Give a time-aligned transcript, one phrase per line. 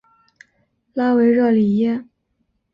[0.95, 2.05] 拉维热里耶。